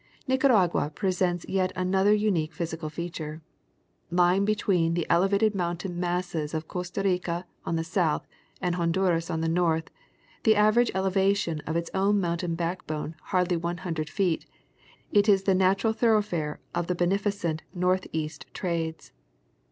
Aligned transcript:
Nicaragua 0.27 0.89
presents 0.95 1.45
yet 1.47 1.71
another 1.75 2.11
unique 2.11 2.53
physical 2.55 2.89
feature. 2.89 3.43
Lying 4.09 4.45
between 4.45 4.95
the 4.95 5.05
elevated 5.11 5.53
mountain 5.53 5.99
masses 5.99 6.55
of 6.55 6.67
Costa 6.67 7.03
Rica 7.03 7.45
on 7.67 7.75
the 7.75 7.83
south 7.83 8.25
and 8.59 8.73
Honduras 8.73 9.29
on 9.29 9.41
the 9.41 9.47
north, 9.47 9.91
the 10.41 10.55
average 10.55 10.91
eleva 10.93 11.35
tion 11.37 11.59
of 11.67 11.75
its 11.75 11.91
own 11.93 12.19
mountain 12.19 12.55
backbone 12.55 13.13
hardly 13.25 13.57
one 13.57 13.77
thousand 13.77 14.09
feet, 14.09 14.47
it 15.11 15.29
is 15.29 15.43
the 15.43 15.53
natural 15.53 15.93
thoroughfare 15.93 16.59
of 16.73 16.87
the 16.87 16.95
beneficent 16.95 17.61
northeast 17.71 18.47
Trades. 18.55 19.11